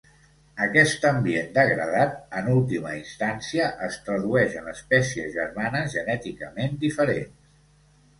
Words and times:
Aquest 0.67 1.03
ambient 1.07 1.49
degradat 1.57 2.15
en 2.39 2.47
última 2.53 2.93
instància 2.99 3.67
es 3.89 3.97
tradueix 4.07 4.55
en 4.63 4.71
espècies 4.73 5.29
germanes 5.37 5.93
genèticament 5.97 6.75
diferents. 6.87 7.47